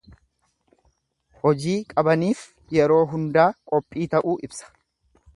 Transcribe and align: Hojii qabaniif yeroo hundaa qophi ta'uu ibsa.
Hojii 1.43 1.75
qabaniif 1.91 2.41
yeroo 2.77 3.01
hundaa 3.11 3.45
qophi 3.73 4.07
ta'uu 4.15 4.35
ibsa. 4.49 4.73